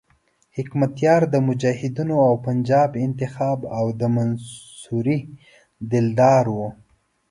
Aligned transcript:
حکمتیار 0.57 1.21
د 1.33 1.35
مجاهدینو 1.47 2.17
او 2.27 2.33
پنجاب 2.45 2.89
انتخاب 3.05 3.59
او 3.77 3.85
د 3.99 4.01
منصوري 4.15 5.19
دلدار 5.91 6.45
وو. 6.55 6.69